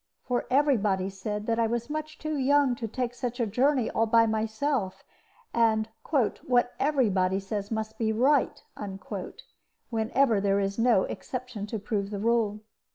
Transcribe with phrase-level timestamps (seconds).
[0.23, 3.87] For every body said that I was much too young to take such a journey
[3.91, 5.03] all by myself,
[5.53, 8.63] and "what every body says must be right,"
[9.91, 12.61] whenever there is no exception to prove the rule.